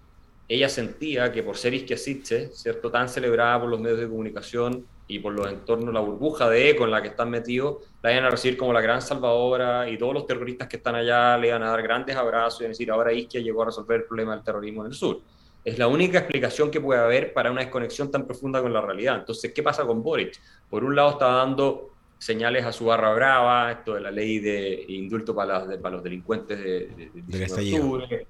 [0.49, 2.89] ella sentía que por ser Isquiasiche, ¿cierto?
[2.89, 6.85] tan celebrada por los medios de comunicación y por los entornos, la burbuja de eco
[6.85, 10.13] en la que están metidos, la iban a recibir como la gran salvadora y todos
[10.13, 13.41] los terroristas que están allá le iban a dar grandes abrazos y decir, ahora Isquia
[13.41, 15.21] llegó a resolver el problema del terrorismo en el sur.
[15.63, 19.17] Es la única explicación que puede haber para una desconexión tan profunda con la realidad.
[19.19, 20.39] Entonces, ¿qué pasa con Boric?
[20.69, 24.85] Por un lado está dando señales a su barra brava, esto de la ley de
[24.89, 28.27] indulto para, para los delincuentes de, de, octubre.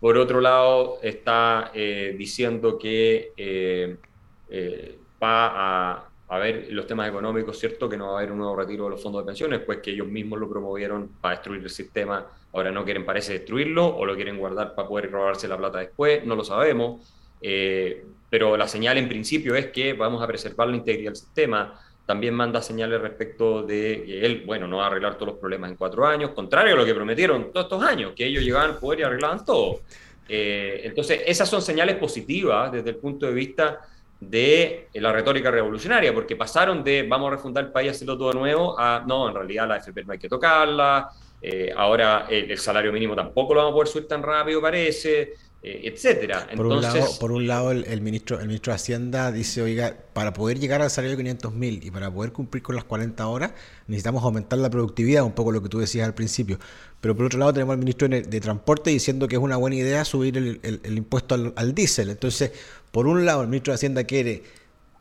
[0.00, 3.96] Por otro lado, está eh, diciendo que eh,
[4.48, 5.48] eh, va
[5.94, 7.88] a, a, ver los temas económicos, ¿cierto?
[7.88, 9.90] Que no va a haber un nuevo retiro de los fondos de pensiones, pues que
[9.90, 12.26] ellos mismos lo promovieron para destruir el sistema.
[12.54, 16.24] Ahora no quieren, parece, destruirlo o lo quieren guardar para poder robarse la plata después,
[16.24, 17.12] no lo sabemos.
[18.30, 22.34] pero la señal en principio es que vamos a preservar la integridad del sistema también
[22.34, 25.76] manda señales respecto de que él, bueno, no va a arreglar todos los problemas en
[25.76, 29.00] cuatro años, contrario a lo que prometieron todos estos años, que ellos llegaban al poder
[29.00, 29.80] y arreglaban todo.
[30.28, 33.80] Eh, entonces, esas son señales positivas desde el punto de vista
[34.20, 38.78] de la retórica revolucionaria, porque pasaron de vamos a refundar el país, hacerlo todo nuevo,
[38.78, 41.10] a no, en realidad la FP no hay que tocarla,
[41.42, 45.34] eh, ahora el, el, salario mínimo tampoco lo vamos a poder subir tan rápido, parece.
[45.62, 46.46] Eh, etcétera.
[46.54, 50.32] Por un lado, por un lado el, ministro, el ministro de Hacienda dice, oiga, para
[50.32, 53.52] poder llegar al salario de 500 mil y para poder cumplir con las 40 horas,
[53.88, 56.58] necesitamos aumentar la productividad, un poco lo que tú decías al principio.
[57.00, 60.04] Pero por otro lado tenemos al ministro de, Transporte diciendo que es una buena idea
[60.04, 62.10] subir el, impuesto al, al diésel.
[62.10, 62.52] Entonces,
[62.92, 64.44] por un lado, el ministro de Hacienda quiere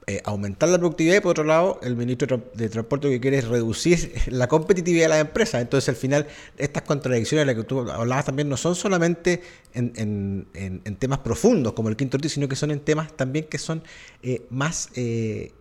[0.07, 3.47] eh, aumentar la productividad y por otro lado el ministro de Transporte que quiere es
[3.47, 5.61] reducir la competitividad de las empresas.
[5.61, 9.41] Entonces al final estas contradicciones de las que tú hablabas también no son solamente
[9.73, 10.47] en,
[10.99, 13.81] temas profundos como el quinto sino que son en temas también que son
[14.21, 15.53] eh, más, eh,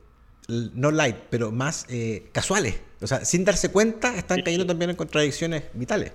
[0.49, 1.87] no light, pero más
[2.33, 2.75] casuales.
[3.01, 6.13] O sea, sin darse cuenta están cayendo también en contradicciones vitales.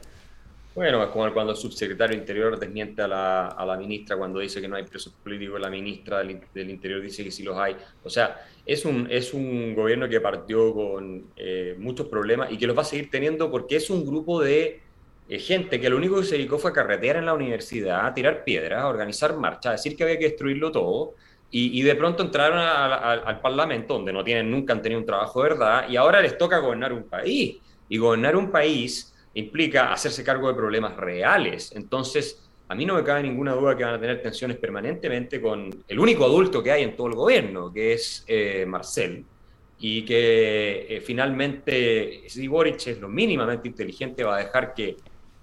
[0.80, 4.62] Bueno, es como cuando el subsecretario Interior desmiente a la, a la ministra cuando dice
[4.62, 7.76] que no hay presos políticos, la ministra del, Interior dice que sí los hay.
[8.02, 12.66] O sea, es un, es un gobierno que partió con eh, muchos problemas y que
[12.66, 14.80] los va a seguir teniendo porque es un grupo de
[15.28, 18.14] eh, gente que lo único que se dedicó fue a carretear en la universidad, a
[18.14, 21.16] tirar piedras, a organizar marchas, a decir que había que destruirlo todo.
[21.52, 25.44] Y, y de pronto entraron al Parlamento, donde no tienen, nunca han tenido un trabajo
[25.44, 27.58] de verdad, y ahora les toca gobernar un país.
[27.90, 31.72] Y gobernar un país implica hacerse cargo de problemas reales.
[31.76, 35.84] Entonces, a mí no me cabe ninguna duda que van a tener tensiones permanentemente con
[35.88, 39.26] el único adulto que hay en todo el gobierno, que es eh, Marcel,
[39.80, 44.98] y que eh, finalmente, si Boric es lo mínimamente inteligente, va a dejar que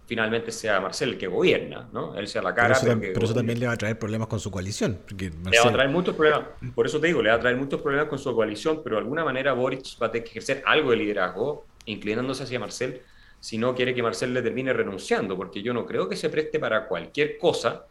[0.07, 2.17] finalmente sea Marcel el que gobierna, ¿no?
[2.17, 2.79] Él sea la cara.
[2.81, 5.01] Pero eso, también le va a traer problemas con su coalición.
[5.19, 6.43] Le va a traer muchos problemas,
[6.75, 9.03] por eso te digo, le va a traer muchos problemas con su coalición, pero de
[9.03, 13.03] alguna manera Boric va a tener que ejercer algo de liderazgo, inclinándose hacia Marcel,
[13.41, 16.59] si no quiere que Marcel le termine renunciando, porque yo no creo que se preste
[16.59, 17.87] para cualquier cosa.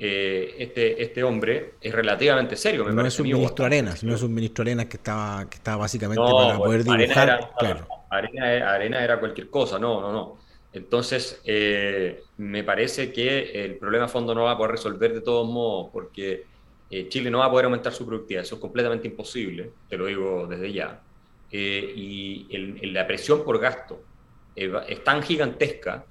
[0.00, 2.84] Eh, este, este hombre es relativamente serio.
[2.84, 5.78] Me no es un ministro Arenas, no es un ministro Arenas que estaba, que estaba
[5.78, 7.50] básicamente para poder dibujar.
[7.58, 10.38] Arena era, Arena, Arena era cualquier cosa, no, no, no.
[10.72, 15.22] Entonces, eh, me parece que el problema a fondo no va a poder resolver de
[15.22, 16.44] todos modos, porque
[16.90, 18.44] eh, Chile no va a poder aumentar su productividad.
[18.44, 21.00] Eso es completamente imposible, te lo digo desde ya.
[21.50, 24.02] Eh, y la presión por gasto
[24.88, 26.04] es tan gigantesca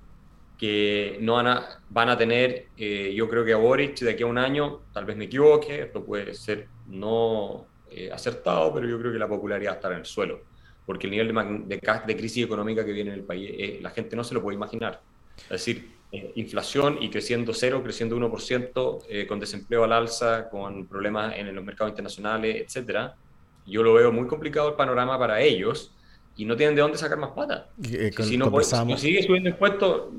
[0.58, 4.26] que no van a, van a tener, yo creo que a Boric de aquí a
[4.26, 7.68] un año, tal vez me equivoque, esto puede ser no
[8.12, 10.42] acertado, pero yo creo que la popularidad va a estar en el suelo
[10.88, 14.16] porque el nivel de, de, crisis económica que viene en el país, eh, la gente
[14.16, 15.02] no se lo puede imaginar.
[15.44, 20.88] Es decir, eh, inflación y creciendo cero, creciendo 1%, eh, con desempleo al alza, con
[20.88, 23.18] problemas en los mercados internacionales, etcétera.
[23.66, 25.94] Yo lo veo muy complicado el panorama para ellos
[26.38, 27.68] y no tienen de dónde sacar más plata.
[27.82, 30.14] si, no si sigue subiendo impuestos,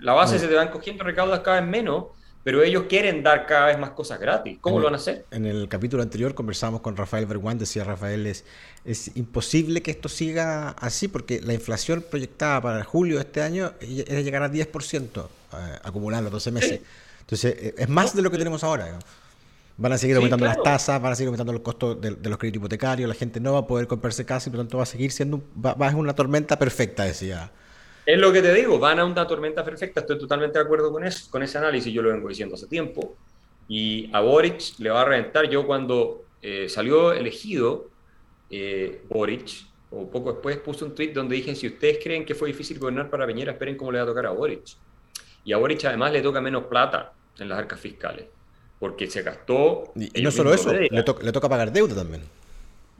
[0.00, 2.06] la base se te va cogiendo, recaudas cada vez menos
[2.42, 4.58] pero ellos quieren dar cada vez más cosas gratis.
[4.60, 5.26] ¿Cómo lo van a hacer?
[5.30, 8.44] En el capítulo anterior conversamos con Rafael Berguán, decía Rafael, es,
[8.84, 13.72] es imposible que esto siga así porque la inflación proyectada para julio de este año
[13.80, 16.80] es llegar a 10% eh, acumulado los 12 meses.
[17.20, 18.98] Entonces, eh, es más de lo que tenemos ahora.
[19.80, 22.58] Van a seguir aumentando las tasas, van a seguir aumentando los costos de, los créditos
[22.58, 24.86] hipotecarios, la gente no va a poder comprarse casa y por lo tanto va a
[24.86, 27.50] seguir siendo, va, va una tormenta perfecta, decía
[28.06, 31.04] es lo que te digo, van a una tormenta perfecta, estoy totalmente de acuerdo con
[31.04, 33.16] eso, con ese análisis, yo lo vengo diciendo hace tiempo.
[33.68, 35.48] Y a Boric le va a reventar.
[35.48, 37.88] Yo cuando eh, salió elegido
[38.50, 42.48] eh, Boric, o poco después puse un tweet donde dije, si ustedes creen que fue
[42.48, 44.76] difícil gobernar para Peñera, esperen cómo le va a tocar a Boric.
[45.44, 48.26] Y a Boric además le toca menos plata en las arcas fiscales,
[48.80, 49.92] porque se gastó...
[49.94, 52.22] Y, no solo eso, le, le toca pagar deuda también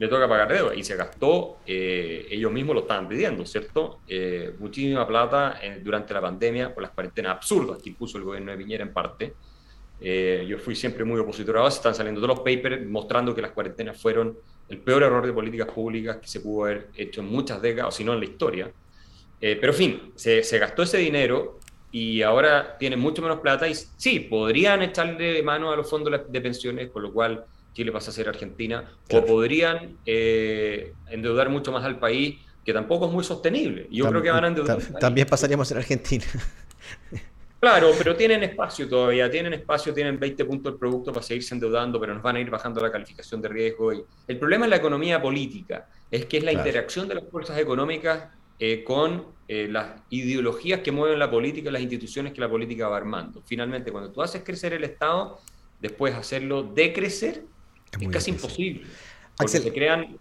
[0.01, 3.99] le toca pagar deuda y se gastó, eh, ellos mismos lo estaban pidiendo, ¿cierto?
[4.07, 8.57] Eh, muchísima plata durante la pandemia por las cuarentenas absurdas que impuso el gobierno de
[8.57, 9.35] Piñera en parte.
[10.01, 13.43] Eh, yo fui siempre muy opositor a eso, están saliendo todos los papers mostrando que
[13.43, 14.35] las cuarentenas fueron
[14.69, 17.95] el peor error de políticas públicas que se pudo haber hecho en muchas décadas, o
[17.95, 18.71] si no en la historia.
[19.39, 21.59] pero en fin, se, se gastó ese dinero
[21.91, 26.41] y ahora tienen mucho menos plata y sí, podrían echarle mano a los fondos de
[26.41, 31.83] pensiones, con lo cual Chile pasa a ser Argentina, o podrían eh, endeudar mucho más
[31.83, 33.87] al país, que tampoco es muy sostenible.
[33.89, 34.79] Yo creo que van a endeudar.
[34.99, 36.25] También pasaríamos en Argentina.
[37.61, 41.99] Claro, pero tienen espacio todavía, tienen espacio, tienen 20 puntos del producto para seguirse endeudando,
[41.99, 43.93] pero nos van a ir bajando la calificación de riesgo.
[43.93, 47.59] Y el problema es la economía política, es que es la interacción de las fuerzas
[47.59, 52.49] económicas eh, con eh, las ideologías que mueven la política y las instituciones que la
[52.49, 53.43] política va armando.
[53.45, 55.41] Finalmente, cuando tú haces crecer el Estado,
[55.81, 57.43] después hacerlo decrecer,
[57.99, 58.83] es, casi imposible.
[59.35, 60.17] Porque se crean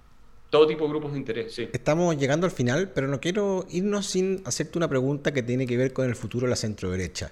[0.51, 1.57] todo tipo de grupos de interés.
[1.61, 5.77] Estamos llegando al final, pero no quiero irnos sin hacerte una pregunta que tiene que
[5.77, 7.31] ver con el futuro de la centro-derecha.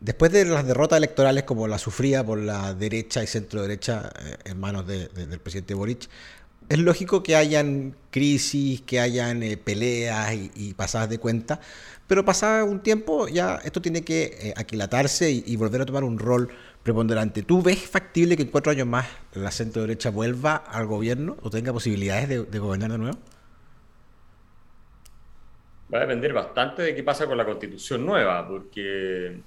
[0.00, 4.60] Después de las derrotas electorales como la sufría por la derecha y centro-derecha eh, en
[4.60, 6.10] manos del presidente Boric,
[6.68, 11.60] es lógico que hayan crisis, que hayan eh, peleas y, pasadas de cuenta,
[12.06, 16.18] pero pasado un tiempo ya esto tiene que eh, aquilatarse y, volver a tomar un
[16.18, 16.48] rol
[16.82, 17.42] preponderante.
[17.42, 21.50] ¿Tú ves factible que en cuatro años más la centro derecha vuelva al gobierno o
[21.50, 23.18] tenga posibilidades de, gobernar de nuevo?
[25.92, 29.40] Va a depender bastante de qué pasa con la constitución nueva, porque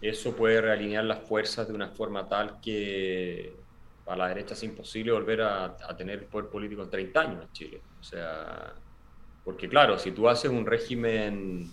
[0.00, 3.65] eso puede realinear las fuerzas de una forma tal que
[4.06, 7.80] para la derecha es imposible volver a, tener poder político en 30 años en Chile.
[8.00, 8.72] O sea,
[9.44, 11.68] porque claro, si tú haces un régimen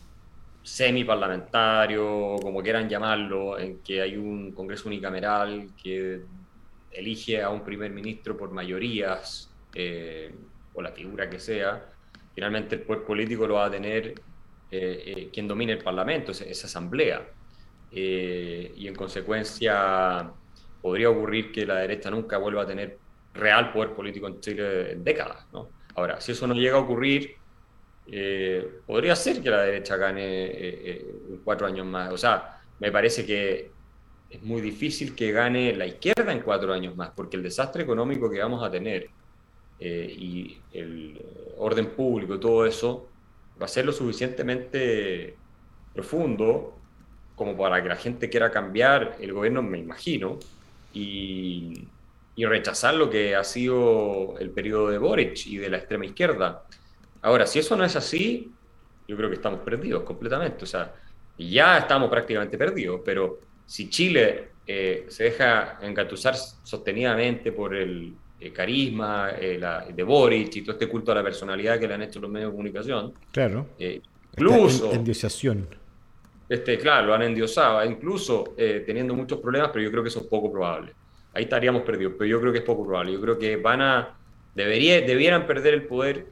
[0.63, 6.21] semi-parlamentario, como quieran llamarlo, en que hay un Congreso unicameral que
[6.91, 10.33] elige a un primer ministro por mayorías, eh,
[10.73, 11.85] o la figura que sea,
[12.33, 14.07] finalmente el poder político lo va a tener
[14.71, 17.27] eh, eh, quien domine el Parlamento, esa, asamblea.
[17.91, 20.33] y en consecuencia
[20.83, 22.97] podría ocurrir que la derecha nunca vuelva a tener
[23.33, 25.47] real poder político en Chile en décadas.
[25.53, 25.69] ¿no?
[25.95, 27.37] Ahora, si eso no llega a ocurrir,
[28.05, 32.11] eh, podría ser que la derecha gane eh, eh, cuatro años más.
[32.11, 33.71] O sea, me parece que
[34.29, 38.29] es muy difícil que gane la izquierda en cuatro años más, porque el desastre económico
[38.29, 39.09] que vamos a tener
[39.79, 41.21] y el
[41.57, 43.09] orden público todo eso
[43.61, 45.35] va a ser lo suficientemente
[45.93, 46.77] profundo
[47.35, 50.39] como para que la gente quiera cambiar el gobierno, me imagino,
[50.93, 51.87] y,
[52.35, 56.63] y rechazar lo que ha sido el periodo de Boric y de la extrema izquierda.
[57.21, 58.51] Ahora, si eso no es así,
[59.07, 60.63] yo creo que estamos perdidos completamente.
[60.63, 60.93] O sea,
[61.37, 68.51] ya estamos prácticamente perdidos, pero si Chile eh, se deja engatusar sostenidamente por el eh,
[68.51, 69.59] carisma eh,
[69.93, 72.49] de Boric y todo este culto a la personalidad que le han hecho los medios
[72.49, 73.13] de comunicación.
[73.31, 73.67] Claro.
[73.77, 74.91] incluso.
[74.91, 75.67] Endiosación.
[76.53, 80.27] Este, claro, lo han endiosado, incluso teniendo muchos problemas, pero yo creo que eso es
[80.27, 80.93] poco probable.
[81.33, 83.11] Ahí estaríamos perdidos, pero yo creo que es poco probable.
[83.13, 84.15] Yo creo que van a.
[84.53, 86.27] Debería, perder el poder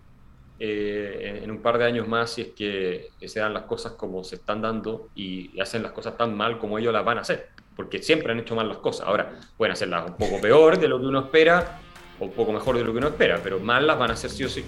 [0.59, 4.35] en, un par de años más si es que se dan las cosas como se
[4.35, 8.01] están dando y hacen las cosas tan mal como ellos las van a hacer porque
[8.03, 9.07] siempre han hecho mal las cosas.
[9.07, 11.79] Ahora, pueden hacerlas un poco peor de lo que uno espera
[12.19, 14.29] o un poco mejor de lo que uno espera, pero mal las van a hacer
[14.29, 14.63] sí o sí.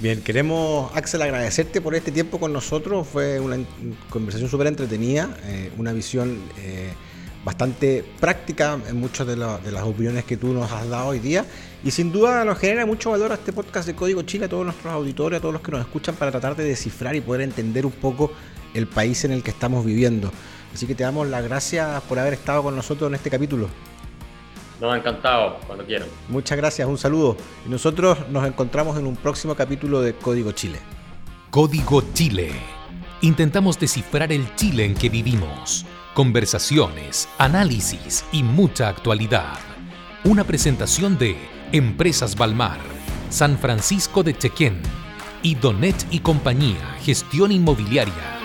[0.00, 3.04] Bien, queremos, Axel, agradecerte por este tiempo con nosotros.
[3.08, 3.58] Fue una
[4.10, 6.92] conversación súper entretenida, eh, una visión eh,
[7.44, 11.44] bastante práctica en muchas de, de, las opiniones que tú nos has dado hoy día.
[11.82, 14.64] Y sin duda nos genera mucho valor a este podcast de Código Chile, a todos
[14.64, 17.84] nuestros auditores, a todos los que nos escuchan, para tratar de descifrar y poder entender
[17.84, 18.30] un poco
[18.74, 20.30] el país en el que estamos viviendo.
[20.72, 23.68] Así que te damos las gracias por haber estado con nosotros en este capítulo.
[24.80, 26.08] Nos ha encantado, cuando quieran.
[26.28, 27.36] Muchas gracias, un saludo.
[27.66, 30.78] Y nosotros nos encontramos en un próximo capítulo de Código Chile.
[31.50, 32.52] Código Chile.
[33.20, 35.84] Intentamos descifrar el Chile en que vivimos.
[36.14, 39.58] Conversaciones, análisis y mucha actualidad.
[40.24, 41.36] Una presentación de
[41.72, 42.78] Empresas Balmar,
[43.30, 44.80] San Francisco de Chequén
[45.42, 48.37] y Donet y Compañía, Gestión Inmobiliaria